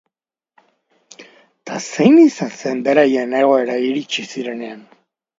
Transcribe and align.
Zein 1.81 2.15
izan 2.21 2.49
zen 2.61 2.81
beraien 2.87 3.35
egoera 3.41 3.75
iritsi 3.89 4.25
zirenean? 4.31 4.81